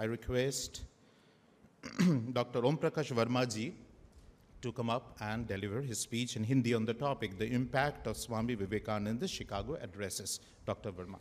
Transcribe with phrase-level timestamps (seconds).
[0.00, 0.80] I request
[2.32, 2.64] Dr.
[2.64, 3.74] Om Prakash Verma ji
[4.62, 8.16] to come up and deliver his speech in Hindi on the topic, the impact of
[8.16, 10.40] Swami Vivekananda's Chicago addresses.
[10.64, 10.90] Dr.
[10.92, 11.18] Verma.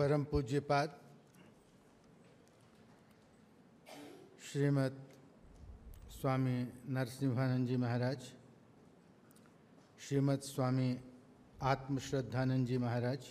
[0.00, 0.90] परम पूज्यपाद
[4.42, 4.94] श्रीमद
[6.10, 6.56] स्वामी
[6.96, 8.20] नरसिंहानंद जी महाराज,
[10.00, 10.88] श्रीमद स्वामी
[11.72, 13.28] आत्मश्रद्धानंद जी महाराज,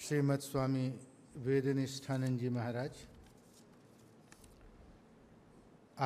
[0.00, 0.86] श्रीमद स्वामी
[1.46, 3.06] वेदनिष्ठानंद जी महाराज,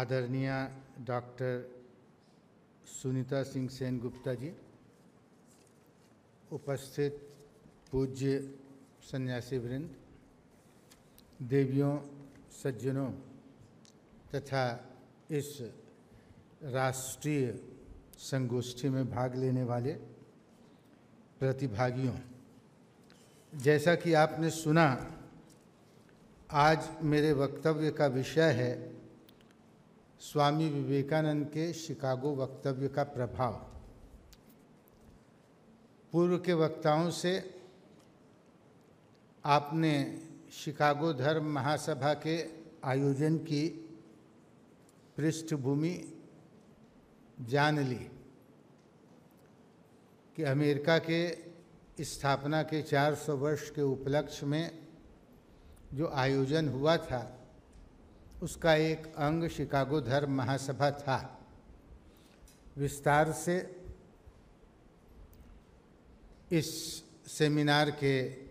[0.03, 0.53] आदरणीय
[1.07, 1.67] doctor
[3.01, 4.55] Sunita Singh Sen Gupta ji,
[6.53, 7.29] उपस्थित
[7.93, 8.55] पूज्य
[9.03, 9.97] सन्यासी वृंद,
[11.43, 11.99] देवियों,
[12.63, 13.11] सज्जनों
[14.35, 14.89] तथा
[15.31, 15.59] इस
[16.63, 17.61] राष्ट्रीय
[18.19, 19.93] संगोष्ठी में भाग लेने वाले
[21.41, 22.15] प्रतिभागियों,
[23.59, 25.17] जैसा कि आपने सुना,
[26.51, 28.97] आज मेरे वक्तव्य का विषय है
[30.21, 33.53] स्वामी विवेकानंद के शिकागो वक्तव्य का प्रभाव।
[36.13, 37.62] पूर्व के वक्ताओं से
[39.45, 42.51] आपने शिकागो धर्म महासभा के
[42.85, 43.69] आयोजन की
[45.17, 46.13] पृष्ठभूमि
[47.41, 48.11] जान ली
[50.37, 51.39] कि अमेरिका के
[52.05, 54.79] स्थापना के 400 वर्ष के उपलक्ष्य में
[55.95, 57.41] जो आयोजन हुआ था,
[58.43, 61.39] उसका एक अंग शिकागो धर्म महासभा था।
[62.77, 63.87] विस्तार से
[66.53, 66.71] इस
[67.27, 68.43] सेमिनार के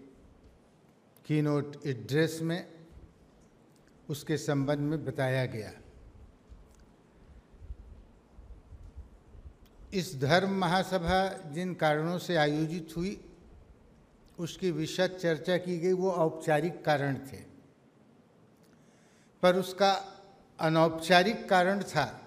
[1.26, 2.74] कीनोट एड्रेस में
[4.10, 5.72] उसके संबंध में बताया गया।
[9.94, 13.26] इस धर्म महासभा जिन कारणों से आयोजित हुई,
[14.40, 17.38] उसकी विशद चर्चा की गई, वो औपचारिक कारण थे।
[19.42, 19.92] पर उसका
[20.60, 22.21] अनौपचारिक कारण था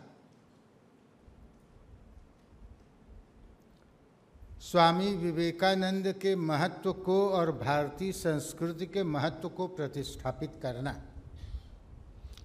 [4.75, 11.03] स्वामी विवेकानंद के महत्व को और भारतीय संस्कृति के महत्व को प्रतिष्ठापित करना।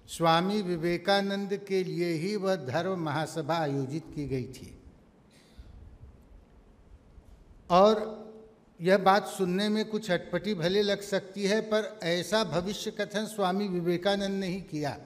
[0.08, 4.82] स्वामी विवेकानंद के लिए ही वह धर्म महासभा आयोजित की गई थी।
[7.70, 8.30] और
[8.80, 13.68] यह बात सुनने में कुछ अटपटी भले लग सकती है, पर ऐसा भविष्य कथन स्वामी
[13.68, 14.96] विवेकानंद ने ही किया।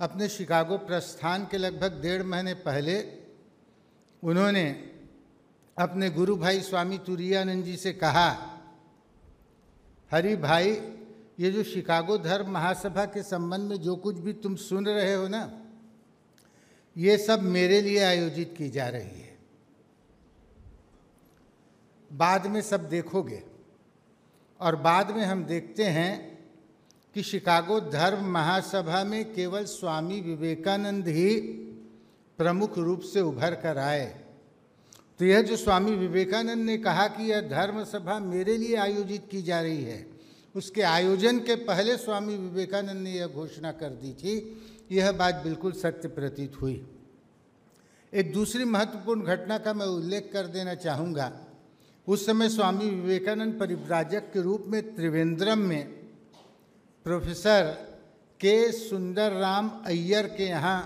[0.00, 3.00] अपने शिकागो प्रस्थान के लगभग डेढ़ महीने पहले
[4.22, 4.87] उन्होंने
[5.78, 8.28] अपने गुरु भाई स्वामी तुरियानंद जी से कहा,
[10.12, 10.70] हरि भाई,
[11.40, 15.28] ये जो शिकागो धर्म महासभा के संबंध में जो कुछ भी तुम सुन रहे हो
[15.28, 15.60] ना,
[16.96, 19.36] ये सब मेरे लिए आयोजित की जा रही है।
[22.12, 23.42] बाद में सब देखोगे
[24.60, 26.38] और बाद में हम देखते हैं
[27.14, 31.38] कि शिकागो धर्म महासभा में केवल स्वामी विवेकानंद ही
[32.38, 34.27] प्रमुख रूप से उभर कर आए।
[35.20, 39.42] तो यह जो स्वामी विवेकानंद ने कहा कि यह धर्म सभा मेरे लिए आयोजित की
[39.42, 40.06] जा रही है,
[40.54, 44.34] उसके आयोजन के पहले स्वामी विवेकानंद ने यह घोषणा कर दी थी।
[44.92, 46.82] यह बात बिल्कुल सत्य प्रतीत हुई।
[48.12, 51.32] एक दूसरी महत्वपूर्ण घटना का मैं उल्लेख कर देना चाहूँगा।
[52.06, 55.84] उस समय स्वामी विवेकानंद परिव्राजक के रूप में त्रिवेंद्रम में
[57.06, 57.64] प्रोफेसर
[58.40, 60.80] के सुंदर राम अय्यर के यहाँ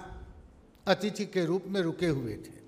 [0.86, 2.61] अतिथि के रूप में रुके हुए थे।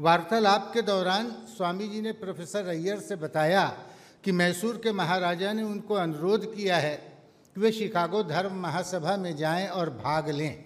[0.00, 3.66] वार्तालाप के दौरान स्वामी जी ने प्रोफेसर अय्यर से बताया
[4.24, 6.96] कि मैसूर के महाराजा ने उनको अनुरोध किया है
[7.56, 10.64] कि वे शिकागो धर्म महासभा में जाएँ और भाग लें।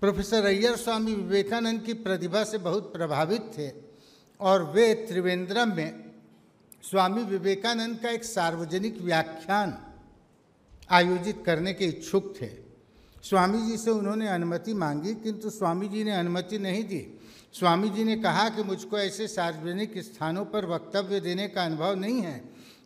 [0.00, 3.70] प्रोफेसर अय्यर स्वामी विवेकानंद की प्रतिभा से बहुत प्रभावित थे
[4.40, 6.04] और वे त्रिवेंद्रम में
[6.82, 9.78] स्वामी विवेकानंद का एक सार्वजनिक व्याख्यान
[10.90, 12.48] आयोजित करने के इच्छुक थे।
[13.22, 17.13] स्वामी जी से उन्होंने अनुमति मांगी, किंतु स्वामी जी ने अनुमति नहीं दी।
[17.54, 22.20] स्वामी जी ने कहा कि मुझको ऐसे सार्वजनिक स्थानों पर वक्तव्य देने का अनुभव नहीं
[22.22, 22.42] है।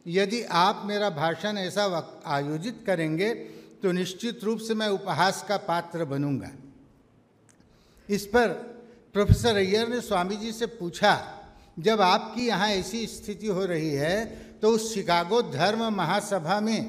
[0.07, 1.85] यदि आप मेरा भाषण ऐसा
[2.27, 3.33] आयोजित करेंगे
[3.83, 6.51] तो निश्चित रूप से मैं उपहास का पात्र बनूँगा।
[8.09, 8.49] इस पर
[9.15, 11.17] प्रोफेसर अय्यर ने स्वामी जी से पूछा,
[11.79, 14.25] जब आपकी यहाँ ऐसी स्थिति हो रही है
[14.61, 16.83] तो उस शिकागो धर्म महासभा में,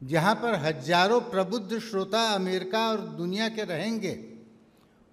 [0.00, 4.12] जहाँ पर हज़ारों प्रबुद्ध श्रोता अमेरिका और दुनिया के रहेंगे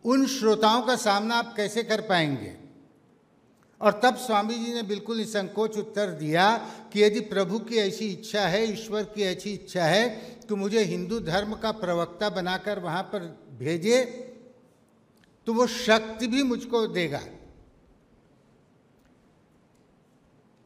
[0.07, 2.55] उन श्रोताओं का सामना आप कैसे कर पाएँगे?
[3.81, 6.45] और तब स्वामी जी ने बिल्कुल निसंकोच उत्तर दिया
[6.93, 10.09] कि यदि प्रभु की ऐसी इच्छा है, ईश्वर की ऐसी इच्छा है
[10.41, 13.23] तो मुझे हिंदू धर्म का प्रवक्ता बनाकर वहाँ पर
[13.59, 14.03] भेजे
[15.47, 17.21] तो वो शक्ति भी मुझको देगा।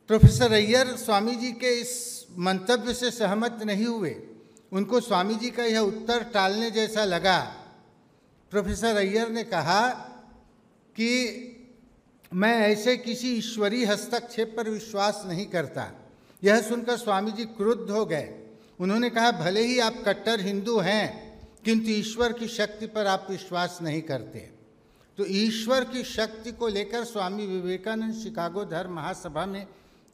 [0.09, 4.15] प्रोफेसर अय्यर स्वामी जी के इस मंतव्य से सहमत नहीं हुए।
[4.71, 7.37] उनको स्वामी जी का यह उत्तर टालने जैसा लगा।
[8.51, 9.89] प्रोफेसर अय्यर ने कहा
[10.95, 11.11] कि
[12.33, 15.91] मैं ऐसे किसी ईश्वरीय हस्तक्षेप पर विश्वास नहीं करता।
[16.43, 18.39] यह सुनकर स्वामी जी क्रुद्ध हो गए।
[18.79, 21.31] उन्होंने कहा, भले ही आप कट्टर हिंदू हैं,
[21.65, 24.39] किंतु ईश्वर की शक्ति पर आप विश्वास नहीं करते।
[25.17, 29.67] तो ईश्वर की शक्ति को लेकर स्वामी विवेकानंद शिकागो धर्म महासभा में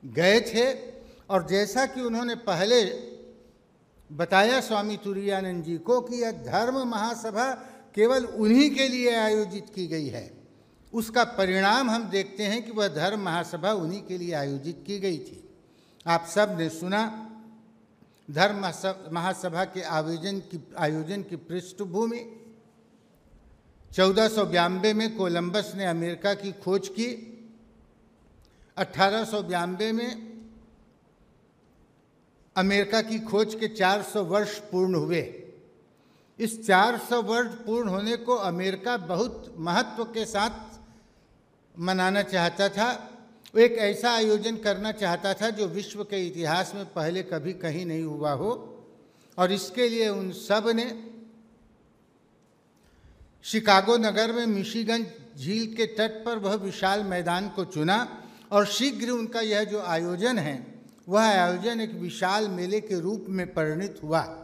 [0.06, 0.74] गए थे
[1.30, 2.86] और जैसा कि उन्होंने पहले
[4.12, 9.88] बताया स्वामी तुरानंद जी को कि यह धर्म महासभा केवल उन्हीं के लिए आयोजित की
[9.88, 10.32] गई है।
[10.94, 15.18] उसका परिणाम हम देखते हैं कि वह धर्म महासभा उन्हीं के लिए आयोजित की गई
[15.18, 15.50] थी।
[16.08, 17.02] आप सबने सुना,
[18.32, 18.60] धर्म
[19.12, 22.22] महासभा के आयोजन की आयोजन की पृष्ठभूमि।
[23.92, 27.10] चौदह में कोलंबस ने अमेरिका की खोज की।
[28.78, 30.10] अठारह में
[32.56, 35.22] अमेरिका की खोज के 400 वर्ष पूर्ण हुए।
[36.39, 40.80] इस 400 वर्ष पूर्ण होने को अमेरिका बहुत महत्व के साथ
[41.80, 42.92] मनाना चाहता था।
[43.56, 47.86] वो एक ऐसा आयोजन करना चाहता था जो विश्व के इतिहास में पहले कभी कहीं
[47.86, 48.51] नहीं हुआ हो।
[49.38, 51.04] और इसके लिए उन सबने
[53.44, 55.06] शिकागो नगर में मिशिगन
[55.38, 60.38] झील के तट पर वह विशाल मैदान को चुना और शीघ्र उनका यह जो आयोजन
[60.39, 60.74] है,
[61.10, 64.44] वह आयोजन एक विशाल मेले के रूप में परिणित हुआ।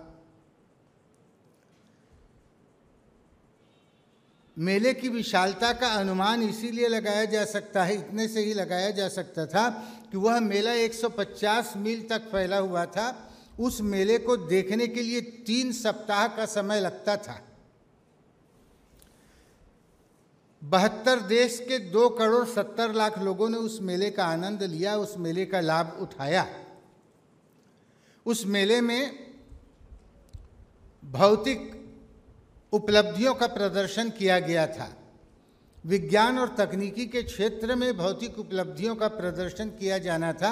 [4.57, 9.07] मेले की विशालता का अनुमान इसीलिए लगाया जा सकता है, इतने से ही लगाया जा
[9.07, 9.69] सकता था
[10.11, 13.29] कि वह मेला 150 मील तक फैला हुआ था।
[13.59, 17.41] उस मेले को देखने के लिए तीन सप्ताह का समय लगता था।
[20.63, 25.17] बहत्तर देश के दो करोड़ सत्तर लाख लोगों ने उस मेले का आनंद लिया, उस
[25.17, 26.47] मेले का लाभ उठाया।
[28.25, 29.33] उस मेले में
[31.05, 31.82] भौतिक
[32.73, 34.89] उपलब्धियों का प्रदर्शन किया गया था।
[35.83, 40.51] विज्ञान और तकनीकी के क्षेत्र में भौतिक उपलब्धियों का प्रदर्शन किया जाना था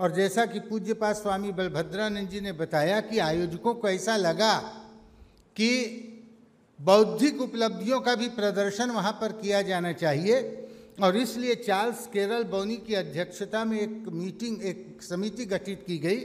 [0.00, 4.54] और जैसा कि पूज्य पास स्वामी बलभद्रानंद जी ने बताया कि आयोजकों को ऐसा लगा
[5.56, 5.70] कि
[6.78, 10.40] बौद्धिक उपलब्धियों का भी प्रदर्शन वहाँ पर किया जाना चाहिए
[11.02, 16.18] और इसलिए चार्ल्स केरल बोनी की अध्यक्षता में एक मीटिंग, एक समिति गठित की गई।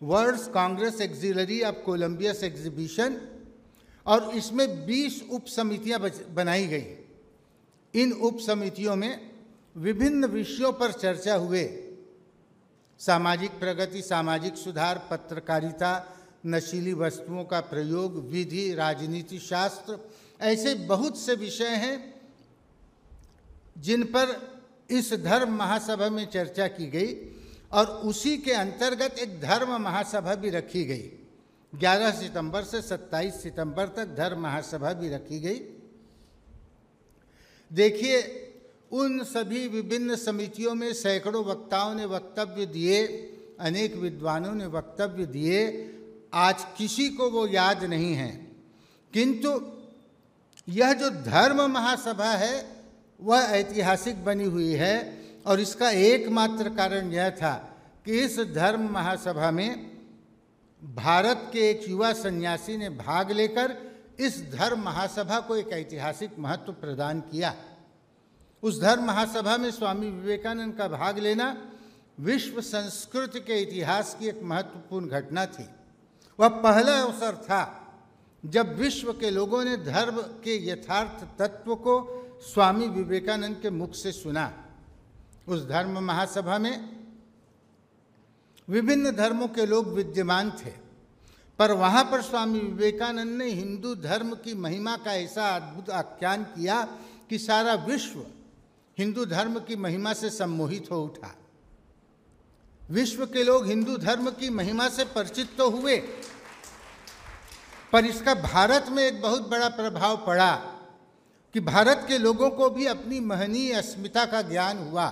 [0.00, 3.20] World's congress auxiliary of Columbian exhibition
[4.06, 6.00] और इसमें 20 उप समितियाँ
[6.34, 9.30] बनाई गई इन उप समितियों में
[9.76, 11.64] विभिन्न विषयों पर चर्चा हुए।
[13.00, 15.92] सामाजिक प्रगति, सामाजिक सुधार, पत्रकारिता,
[16.46, 19.98] नशीली वस्तुओं का प्रयोग, विधि, राजनीति, शास्त्र,
[20.40, 22.22] ऐसे बहुत से विषय हैं
[23.78, 24.50] जिन पर
[24.90, 27.14] इस धर्म महासभा में चर्चा की गई
[27.72, 31.10] और उसी के अंतर्गत एक धर्म महासभा भी रखी गई।
[31.74, 35.60] 11 सितंबर से 27 सितंबर तक धर्म महासभा भी रखी गई।
[37.72, 38.48] देखिए,
[38.92, 43.06] उन सभी विभिन्न समितियों में सैकड़ों वक्ताओं ने वक्तव्य दिए,
[43.60, 45.88] अनेक विद्वानों ने वक्तव्य दिए।
[46.34, 48.52] आज किसी को वो याद नहीं है।
[49.12, 49.72] किंतु
[50.68, 52.84] यह जो धर्म महासभा है,
[53.20, 59.50] वह ऐतिहासिक बनी हुई है और इसका एकमात्र कारण यह था कि इस धर्म महासभा
[59.50, 59.91] में
[60.82, 63.76] भारत के एक युवा सन्यासी ने भाग लेकर
[64.20, 67.54] इस धर्म महासभा को एक ऐतिहासिक महत्व प्रदान किया।
[68.62, 71.56] उस धर्म महासभा में स्वामी विवेकानंद का भाग लेना
[72.20, 75.68] विश्व संस्कृति के इतिहास की एक महत्वपूर्ण घटना थी।
[76.38, 77.62] वह पहला अवसर था
[78.44, 81.94] जब विश्व के लोगों ने धर्म के यथार्थ तत्व को
[82.44, 84.52] स्वामी विवेकानंद के मुख से सुना।
[85.48, 87.01] उस धर्म महासभा में
[88.68, 90.70] विभिन्न धर्मों के लोग विद्यमान थे,
[91.58, 96.82] पर वहाँ पर स्वामी विवेकानंद ने हिंदू धर्म की महिमा का ऐसा अद्भुत आख्यान किया
[97.30, 98.24] कि सारा विश्व
[98.98, 101.34] हिंदू धर्म की महिमा से सम्मोहित हो उठा।
[102.82, 105.96] विश्व के लोग हिंदू धर्म की महिमा से परिचित तो हुए,
[107.92, 110.54] पर इसका भारत में एक बहुत बड़ा प्रभाव पड़ा
[111.54, 115.06] कि भारत के लोगों को भी अपनी महनीय अस्मिता का ज्ञान हुआ।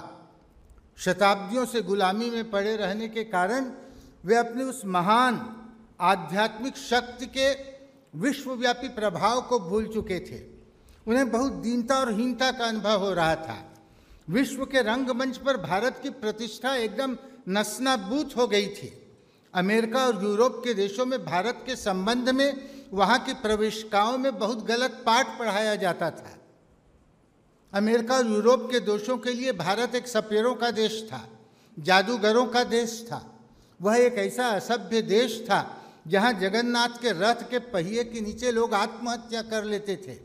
[1.00, 3.70] शताब्दियों से गुलामी में पड़े रहने के कारण
[4.24, 5.56] वे अपने उस महान
[6.00, 7.50] आध्यात्मिक शक्ति के
[8.18, 10.40] विश्वव्यापी प्रभाव को भूल चुके थे।
[11.06, 13.56] उन्हें बहुत दीनता और हीनता का अनुभव हो रहा था।
[14.30, 17.16] विश्व के रंगमंच पर भारत की प्रतिष्ठा एकदम
[17.48, 18.92] नसनाबूत हो गई थी।
[19.54, 24.66] अमेरिका और यूरोप के देशों में भारत के संबंध में वहाँ की प्रवेशिकाओं में बहुत
[24.66, 26.36] गलत पाठ पढ़ाया जाता था।
[27.72, 31.28] अमेरिका और यूरोप के दोषों के लिए भारत एक सपेरों का देश था,
[31.76, 33.26] जादूगरों का देश था।
[33.80, 35.60] वह एक ऐसा असभ्य देश था
[36.08, 40.16] जहाँ जगन्नाथ के रथ के पहिए के नीचे लोग आत्महत्या कर लेते थे,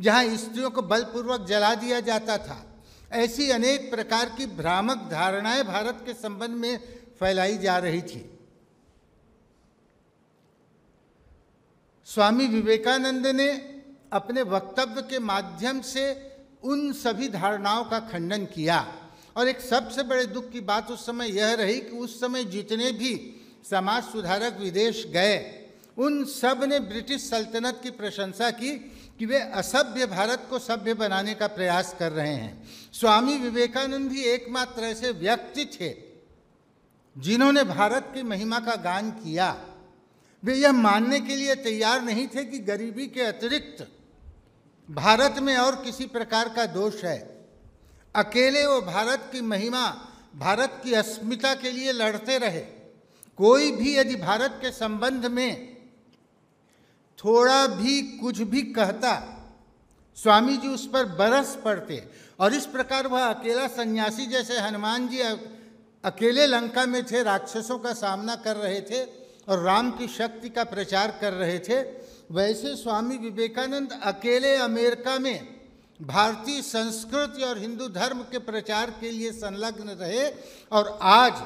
[0.00, 2.64] जहाँ स्त्रियों को बलपूर्वक जला दिया जाता था।
[3.12, 6.78] ऐसी अनेक प्रकार की भ्रामक धारणाएँ भारत के संबंध में
[7.20, 8.28] फैलाई जा रही थी।
[12.06, 13.48] स्वामी विवेकानंद ने
[14.12, 16.12] अपने वक्तव्य के माध्यम से
[16.64, 18.86] उन सभी धारणाओं का खंडन किया।
[19.36, 22.90] और एक सबसे बड़े दुख की बात उस समय यह रही कि उस समय जितने
[22.92, 23.14] भी
[23.70, 25.38] समाज सुधारक विदेश गए,
[25.98, 28.70] उन सबने ब्रिटिश सल्तनत की प्रशंसा की
[29.18, 34.22] कि वे असभ्य भारत को सभ्य बनाने का प्रयास कर रहे हैं। स्वामी विवेकानंद भी
[34.24, 35.90] एकमात्र ऐसे व्यक्ति थे
[37.16, 39.50] जिन्होंने भारत की महिमा का गान किया।
[40.42, 43.86] वे यह मानने के लिए तैयार नहीं थे कि गरीबी के अतिरिक्त
[44.92, 47.18] भारत में और किसी प्रकार का दोष है।
[48.14, 49.88] अकेले वो भारत की महिमा,
[50.36, 52.60] भारत की अस्मिता के लिए लड़ते रहे।
[53.38, 55.76] कोई भी यदि भारत के संबंध में
[57.18, 59.14] थोड़ा भी कुछ भी कहता
[60.16, 62.02] स्वामी जी उस पर बरस पड़ते
[62.40, 65.18] और इस प्रकार वह अकेला सन्यासी जैसे हनुमान जी
[66.04, 69.02] अकेले लंका में थे, राक्षसों का सामना कर रहे थे
[69.48, 72.01] और राम की शक्ति का प्रचार कर रहे थे
[72.32, 75.48] वैसे स्वामी विवेकानंद अकेले अमेरिका में
[76.02, 80.30] भारतीय संस्कृति और हिंदू धर्म के प्रचार के लिए संलग्न रहे
[80.72, 81.42] और आज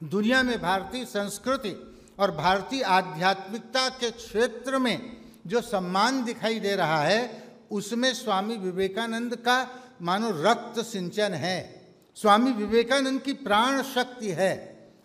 [0.00, 1.74] दुनिया में भारतीय संस्कृति
[2.18, 5.16] और भारतीय आध्यात्मिकता के क्षेत्र में
[5.46, 9.66] जो सम्मान दिखाई दे रहा है, उसमें स्वामी विवेकानंद का
[10.02, 11.58] मानो रक्त सिंचन है।
[12.16, 14.52] स्वामी विवेकानंद की प्राण शक्ति है।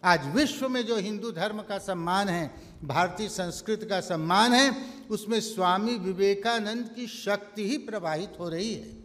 [0.03, 4.75] आज विश्व में जो हिंदू धर्म का सम्मान है भारतीय संस्कृति का सम्मान है,
[5.09, 9.03] उसमें स्वामी विवेकानंद की शक्ति ही प्रवाहित हो रही है।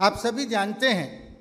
[0.00, 1.32] आप सभी जानते हैं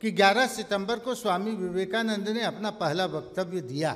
[0.00, 3.92] कि 11 सितंबर को स्वामी विवेकानंद ने अपना पहला वक्तव्य दिया।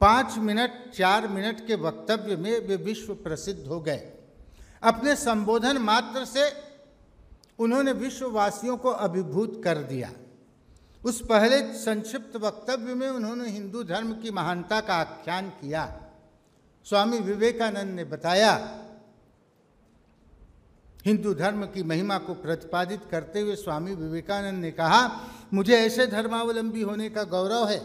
[0.00, 4.12] पाँच मिनट, चार मिनट के वक्तव्य में वे विश्व प्रसिद्ध हो गए।
[4.82, 6.52] अपने संबोधन मात्र से
[7.58, 10.12] उन्होंने विश्ववासियों को अभिभूत कर दिया।
[11.08, 15.84] उस पहले संक्षिप्त वक्तव्य में उन्होंने हिंदू धर्म की महानता का आख्यान किया।
[16.86, 18.52] स्वामी विवेकानंद ने बताया,
[21.04, 25.00] हिंदू धर्म की महिमा को प्रतिपादित करते हुए स्वामी विवेकानंद ने कहा,
[25.54, 27.80] मुझे ऐसे धर्मावलंबी होने का गौरव है,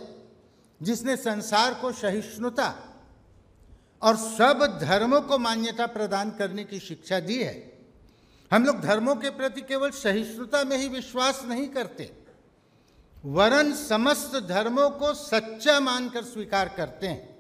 [0.82, 2.74] जिसने संसार को सहिष्णुता
[4.02, 7.56] और सब धर्मों को मान्यता प्रदान करने की शिक्षा दी है।
[8.52, 12.12] हम लोग धर्मों के प्रति केवल सहिष्णुता में ही विश्वास नहीं करते।
[13.24, 17.32] वरन समस्त धर्मों को सच्चा मानकर स्वीकार करते हैं।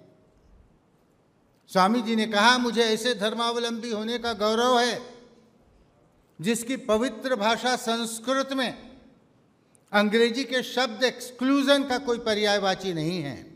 [1.67, 5.01] स्वामी जी ने कहा, मुझे ऐसे धर्मावलंबी होने का गौरव है,
[6.41, 8.91] जिसकी पवित्र भाषा संस्कृत में
[9.91, 13.53] अंग्रेज़ी के शब्द एक्सक्लूजन का कोई पर्यायवाची नहीं है।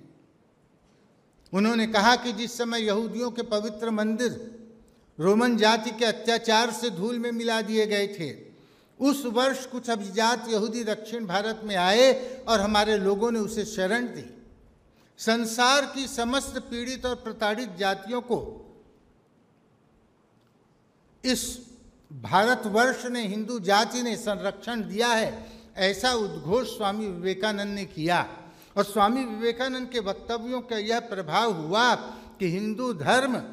[1.53, 4.31] उन्होंने कहा कि जिस समय यहूदियों के पवित्र मंदिर
[5.19, 8.46] रोमन जाति के अत्याचार से धूल में मिला दिए गए थे
[8.99, 14.07] उस वर्ष कुछ अभिजात यहूदी दक्षिण भारत में आए और हमारे लोगों ने उसे शरण
[14.07, 14.33] दी।
[15.17, 18.63] संसार की समस्त पीड़ित और प्रताड़ित जातियों को
[21.23, 21.67] इस
[22.13, 28.37] भारतवर्ष ने, हिंदू जाति ने संरक्षण दिया है, ऐसा उद्घोष स्वामी विवेकानंद ने किया।
[28.77, 31.95] और स्वामी विवेकानंद के वक्तव्यों का यह प्रभाव हुआ
[32.39, 33.43] कि हिंदू धर्म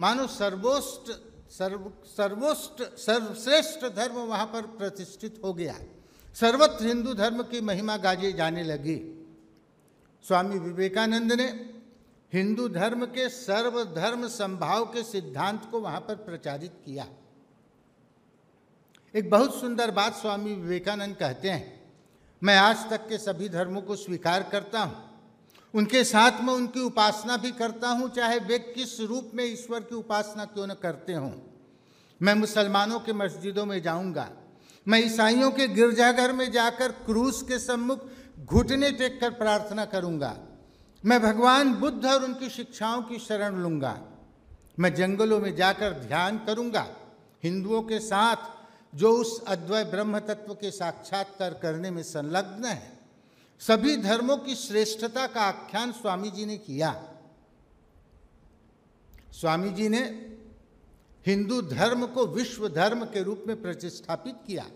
[0.00, 5.74] मानो सर्वोष्ट सर्व, सर्वोष्ट, सर्वश्रेष्ठ धर्म वहाँ पर प्रतिष्ठित हो गया।
[6.36, 8.96] सर्वत्र हिंदू धर्म की महिमा गाजी जाने लगी।
[10.24, 11.46] स्वामी विवेकानंद ने
[12.32, 17.06] हिंदू धर्म के सर्वधर्म संभाव के सिद्धांत को वहाँ पर प्रचारित किया।
[19.14, 21.80] एक बहुत सुंदर बात स्वामी विवेकानंद कहते हैं,
[22.42, 25.09] मैं आज तक के सभी धर्मों को स्वीकार करता हूँ।
[25.74, 29.94] उनके साथ में उनकी उपासना भी करता हूँ, चाहे वे किस रूप में ईश्वर की
[29.94, 31.32] उपासना क्यों न करते हों।
[32.22, 34.28] मैं मुसलमानों के मस्जिदों में जाऊँगा।
[34.88, 38.04] मैं ईसाइयों के गिरजाघर में जाकर क्रूस के सम्मुख
[38.44, 40.36] घुटने टेक कर प्रार्थना करूँगा।
[41.04, 43.98] मैं भगवान बुद्ध और उनकी शिक्षाओं की शरण लूँगा।
[44.78, 46.86] मैं जंगलों में जाकर ध्यान करूँगा।
[47.42, 52.99] हिंदुओं के साथ जो उस अद्वैय ब्रह्म तत्व के साक्षात्कार करने में संलग्न है।
[53.60, 56.90] सभी धर्मों की श्रेष्ठता का आख्यान स्वामी जी ने किया।
[59.32, 60.00] स्वामी जी ने
[61.26, 64.66] हिंदू धर्म को विश्व धर्म के रूप में प्रतिष्ठापित किया।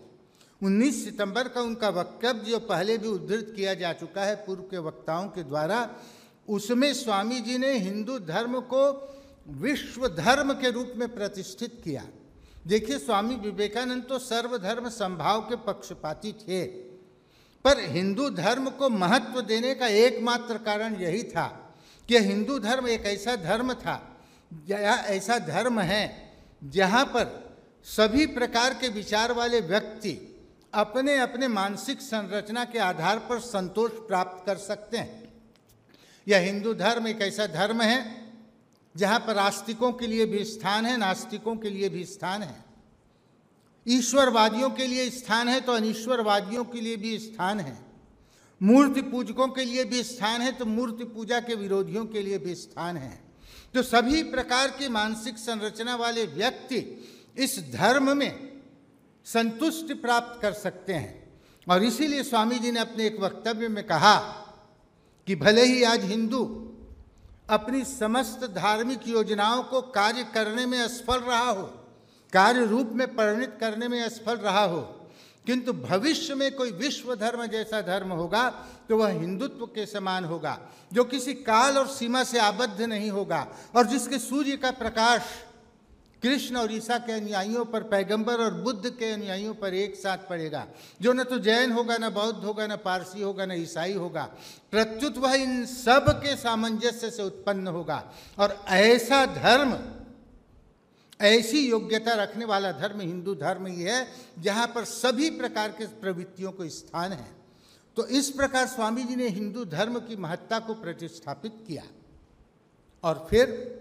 [0.61, 4.77] 19 सितंबर का उनका वक्तव्य जो पहले भी उद्धृत किया जा चुका है पूर्व के
[4.77, 5.89] वक्ताओं के द्वारा,
[6.49, 8.83] उसमें स्वामी जी ने हिंदू धर्म को
[9.47, 12.07] विश्व धर्म के रूप में प्रतिष्ठित किया।
[12.67, 16.65] देखिए, स्वामी विवेकानंद तो सर्वधर्म संभाव के पक्षपाती थे।
[17.65, 21.47] पर हिंदू धर्म को महत्व देने का एकमात्र कारण यही था
[22.09, 23.95] कि हिंदू धर्म एक ऐसा धर्म था,
[24.69, 26.03] या ऐसा धर्म है
[26.63, 27.43] जहाँ पर
[27.87, 30.13] सभी प्रकार के विचार वाले व्यक्ति
[30.73, 35.23] अपने अपने मानसिक संरचना के आधार पर संतोष प्राप्त कर सकते हैं।
[36.27, 37.99] यह हिंदू धर्म एक ऐसा धर्म है
[38.95, 42.64] जहाँ पर आस्तिकों के लिए भी स्थान है, नास्तिकों के लिए भी स्थान है।
[43.85, 47.77] ईश्वरवादियों के लिए स्थान है तो अनिश्वरवादियों के लिए भी स्थान है।
[48.61, 52.55] मूर्ति पूजकों के लिए भी स्थान है तो मूर्ति पूजा के विरोधियों के लिए भी
[52.55, 53.19] स्थान है।
[53.73, 56.77] तो सभी प्रकार के मानसिक संरचना वाले व्यक्ति
[57.37, 58.61] इस धर्म में
[59.25, 61.23] संतुष्टि प्राप्त कर सकते हैं।
[61.67, 64.17] और इसीलिए स्वामी जी ने अपने एक वक्तव्य में कहा
[65.27, 66.43] कि भले ही आज हिंदू
[67.49, 71.65] अपनी समस्त धार्मिक योजनाओं को कार्य करने में असफल रहा हो
[72.35, 74.81] कार्य रूप में परिणित करने में असफल रहा हो,
[75.45, 78.49] किंतु भविष्य में कोई विश्व धर्म जैसा धर्म होगा
[78.89, 80.57] तो वह हिंदुत्व के समान होगा,
[80.93, 85.21] जो किसी काल और सीमा से आबद्ध नहीं होगा, और जिसके सूर्य का प्रकाश
[86.23, 90.65] कृष्ण और ईसा के अनुयायियों पर, पैगंबर और बुद्ध के अनुयायियों पर एक साथ पड़ेगा,
[91.01, 94.23] जो न तो जैन होगा, न बौद्ध होगा, न पारसी होगा, न ईसाई होगा।
[94.71, 98.03] प्रत्युत वह इन सब के सामंजस्य से उत्पन्न होगा,
[98.39, 99.77] और ऐसा धर्म
[101.21, 104.07] ऐसी योग्यता रखने वाला धर्म, हिंदू धर्म ही है,
[104.39, 107.35] जहाँ पर सभी प्रकार के प्रवृत्तियों को स्थान है।
[107.97, 111.83] तो इस प्रकार स्वामी जी ने हिंदू धर्म की महत्ता को प्रतिष्ठापित किया।
[113.03, 113.75] और फिर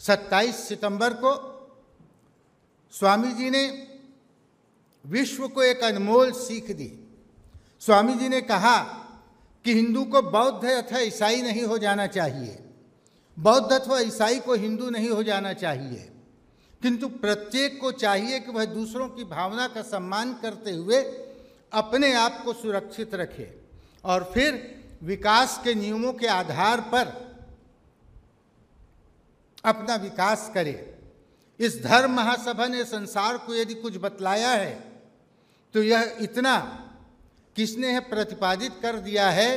[0.00, 1.52] 27 सितंबर को
[2.92, 3.88] स्वामी जी ने
[5.06, 7.08] विश्व को एक अनमोल सीख दी।
[7.80, 8.82] स्वामी जी ने कहा
[9.64, 12.61] कि हिंदू को बौद्ध अथवा ईसाई नहीं हो जाना चाहिए।
[13.38, 16.08] बौद्ध अथवा ईसाई को हिंदू नहीं हो जाना चाहिए।
[16.82, 21.02] किंतु प्रत्येक को चाहिए कि वह दूसरों की भावना का सम्मान करते हुए
[21.72, 23.60] अपने आप को सुरक्षित रखे
[24.04, 24.54] और फिर
[25.02, 27.06] विकास के नियमों के आधार पर
[29.64, 30.98] अपना विकास करे।
[31.60, 34.92] इस धर्म महासभा ने संसार को यदि कुछ बतलाया है
[35.74, 36.58] तो यह इतना
[37.56, 39.56] किसने है प्रतिपादित कर दिया है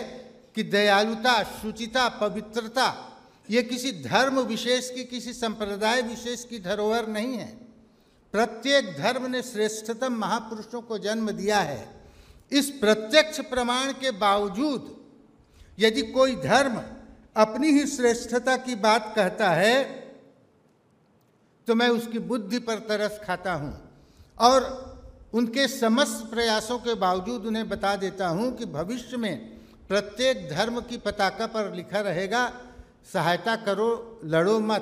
[0.56, 3.12] कि दयालुता, शुचिता, पवित्रता
[3.50, 7.48] ये किसी धर्म विशेष की, किसी संप्रदाय विशेष की धरोहर नहीं है।
[8.34, 11.88] प्रत्येक धर्म ने श्रेष्ठतम महापुरुषों को जन्म दिया है।
[12.52, 14.94] इस प्रत्यक्ष प्रमाण के बावजूद
[15.78, 16.82] यदि कोई धर्म
[17.36, 19.84] अपनी ही श्रेष्ठता की बात कहता है
[21.68, 23.74] तो मैं उसकी बुद्धि पर तरस खाता हूँ
[24.38, 24.64] और
[25.34, 29.36] उनके समस्त प्रयासों के बावजूद उन्हें बता देता हूँ कि भविष्य में
[29.90, 32.46] प्रत्येक धर्म की पताका पर लिखा रहेगा
[33.14, 34.82] सहायता करो, लड़ो मत।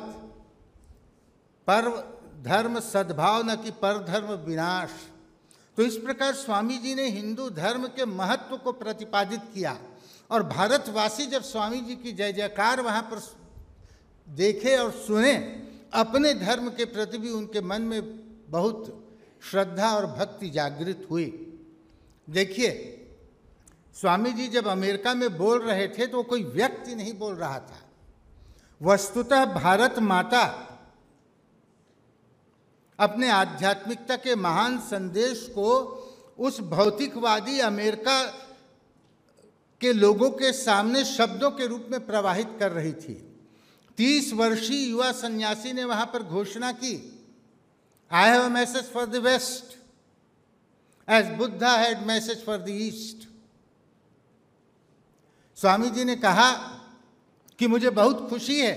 [1.70, 1.90] पर
[2.44, 4.90] धर्म सद्भाव न कि पर धर्म विनाश।
[5.78, 9.78] तो इस प्रकार स्वामी जी ने हिंदू धर्म के महत्व को प्रतिपादित किया।
[10.32, 13.22] और भारतवासी जब स्वामी जी की जय जयकार वहाँ पर
[14.30, 15.36] देखे और सुने,
[15.94, 18.02] अपने धर्म के प्रति भी उनके मन में
[18.52, 19.08] बहुत
[19.52, 21.26] श्रद्धा और भक्ति जागृत हुई।
[22.30, 22.70] देखिए,
[23.96, 27.83] स्वामी जी जब अमेरिका में बोल रहे थे तो कोई व्यक्ति नहीं बोल रहा था।
[28.84, 30.43] वस्तुतः भारत माता।
[33.00, 35.69] अपने आध्यात्मिकता के महान संदेश को
[36.39, 38.24] उस भौतिकवादी अमेरिका
[39.82, 43.13] के लोगों के सामने शब्दों के रूप में प्रवाहित कर रही थी।
[43.98, 46.96] तीस वर्षीय युवा सन्यासी ने वहाँ पर घोषणा की
[48.12, 49.78] I have message for the west
[51.08, 53.28] as Buddha had message for the east
[55.58, 56.52] Swami ji ने कहा
[57.60, 58.74] कि मुझे बहुत खुशी है।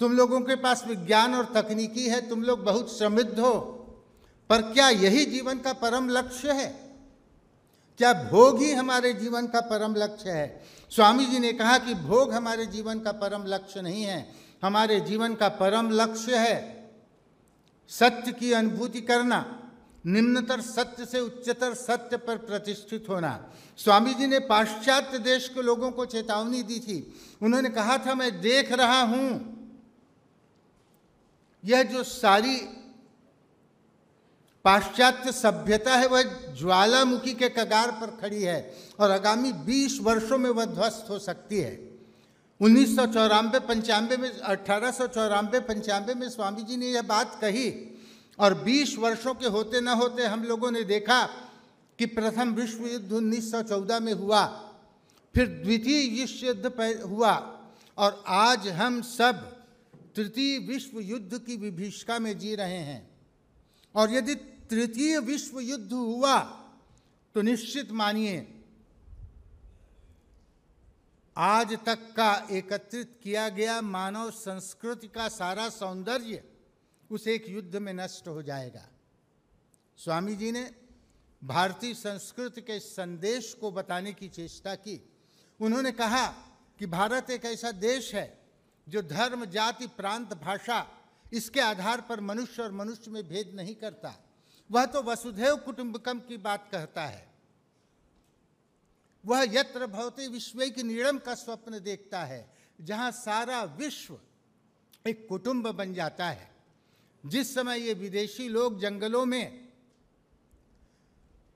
[0.00, 3.52] तुम लोगों के पास विज्ञान और तकनीकी है, तुम लोग बहुत समृद्ध हो,
[4.50, 6.66] पर क्या यही जीवन का परम लक्ष्य है?
[7.98, 10.64] क्या भोग ही हमारे जीवन का परम लक्ष्य है?
[10.90, 15.34] स्वामी जी ने कहा कि भोग हमारे जीवन का परम लक्ष्य नहीं है, हमारे जीवन
[15.34, 16.90] का परम लक्ष्य है
[17.90, 19.65] सत्य की अनुभूति करना।
[20.06, 25.90] निम्नतर सत्य से उच्चतर सत्य पर प्रतिष्ठित होना। स्वामी जी ने पाश्चात्य देश के लोगों
[25.90, 29.52] को चेतावनी दी थी। उन्होंने कहा था, मैं देख रहा हूँ।
[31.64, 32.56] यह जो सारी
[34.64, 36.22] पाश्चात्य सभ्यता है, वह
[36.54, 41.58] ज्वालामुखी के कगार पर खड़ी है और आगामी 20 वर्षों में वह ध्वस्त हो सकती
[41.58, 41.98] है।
[42.60, 45.08] उन्नीस सौ चौरानवे पंचानवे में, अठारह सौ
[46.14, 47.92] में स्वामी जी ने यह बात कही।
[48.38, 51.24] और 20 वर्षों के होते न होते हम लोगों ने देखा
[51.98, 54.44] कि प्रथम विश्व युद्ध 1914 में हुआ,
[55.34, 56.66] फिर द्वितीय विश्व युद्ध
[57.02, 57.34] हुआ
[57.98, 59.44] और आज हम सब
[60.16, 63.08] तृतीय विश्व युद्ध की विभीषिका में जी रहे हैं।
[63.94, 64.34] और यदि
[64.70, 66.38] तृतीय विश्व युद्ध हुआ
[67.34, 68.46] तो निश्चित मानिए,
[71.36, 76.42] आज तक का एकत्रित किया गया मानव संस्कृति का सारा सौंदर्य
[77.10, 78.88] उस एक युद्ध में नष्ट हो जाएगा।
[79.98, 80.70] स्वामी जी ने
[81.42, 85.00] भारतीय संस्कृति के संदेश को बताने की चेष्टा की।
[85.60, 86.26] उन्होंने कहा
[86.78, 88.46] कि भारत एक ऐसा देश है
[88.88, 90.86] जो धर्म, जाति, प्रांत, भाषा
[91.32, 94.14] इसके आधार पर मनुष्य और मनुष्य में भेद नहीं करता।
[94.70, 97.26] वह तो वसुधैव कुटुंबकम की बात कहता है।
[99.24, 104.18] वह यत्र भवते विश्व की नीड़म का स्वप्न देखता है, जहाँ सारा विश्व
[105.06, 106.55] एक कुटुंब बन जाता है।
[107.26, 109.68] जिस समय ये विदेशी लोग जंगलों में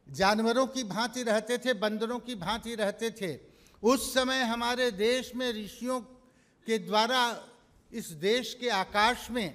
[0.06, 3.38] जानवरों की भांति रहते थे, बंदरों की भांति रहते थे,
[3.82, 6.00] उस समय हमारे देश में ऋषियों
[6.66, 7.46] के द्वारा
[7.92, 9.54] इस देश के आकाश में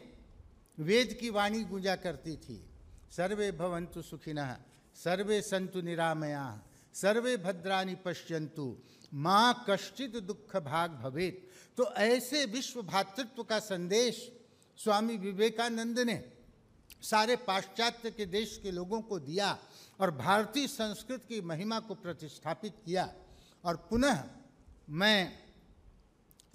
[0.80, 2.64] वेद की वाणी गूंजा करती थी।
[3.12, 4.56] सर्वे भवंतु सुखिनः,
[4.96, 6.62] सर्वे संतु निरामया,
[6.94, 8.78] सर्वे भद्राणी पश्यंतु
[9.14, 14.32] माँ कश्चित दुख भाग भवेत। तो ऐसे विश्व भातृत्व का संदेश
[14.78, 16.24] स्वामी विवेकानंद ने
[17.02, 19.58] सारे पाश्चात्य के देश के लोगों को दिया
[20.00, 23.14] और भारतीय संस्कृत की महिमा को प्रतिष्ठापित किया।
[23.64, 24.24] और पुनः
[24.90, 25.40] मैं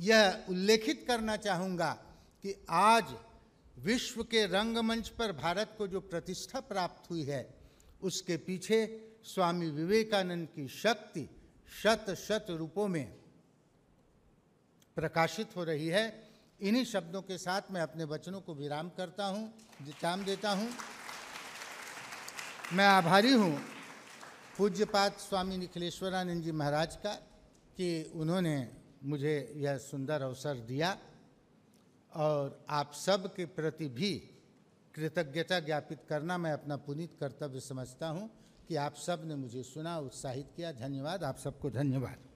[0.01, 1.91] यह उल्लेखित करना चाहूँगा
[2.45, 3.15] कि आज
[3.79, 7.55] विश्व के रंगमंच पर भारत को जो प्रतिष्ठा प्राप्त हुई है,
[8.03, 8.79] उसके पीछे
[9.25, 11.29] स्वामी विवेकानंद की शक्ति
[11.83, 13.07] शत शत रूपों में
[14.97, 16.30] प्रकाशित हो रही है।
[16.61, 19.45] इन्हीं शब्दों के साथ मैं अपने वचनों को विराम करता हूँ
[19.83, 20.69] विराम देता हूँ।
[22.73, 23.57] मैं आभारी हूँ
[24.59, 27.13] पूज्यपात स्वामी निखिलेश्वरानंद जी महाराज का
[27.77, 28.57] कि उन्होंने
[29.05, 30.97] मुझे यह सुंदर अवसर दिया
[32.13, 34.13] और आप सब के प्रति भी
[34.95, 38.31] कृतज्ञता ज्ञापित करना मैं अपना पुनीत कर्तव्य समझता हूँ
[38.69, 42.30] कि आप सबने मुझे सुना, उत्साहित किया। धन्यवाद। आप सबको धन्यवाद।